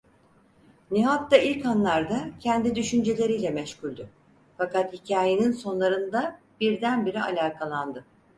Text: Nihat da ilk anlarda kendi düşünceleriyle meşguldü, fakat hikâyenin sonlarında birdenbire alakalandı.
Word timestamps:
Nihat 0.91 1.31
da 1.31 1.37
ilk 1.37 1.65
anlarda 1.65 2.23
kendi 2.39 2.75
düşünceleriyle 2.75 3.49
meşguldü, 3.49 4.09
fakat 4.57 4.93
hikâyenin 4.93 5.51
sonlarında 5.51 6.39
birdenbire 6.61 7.21
alakalandı. 7.23 8.05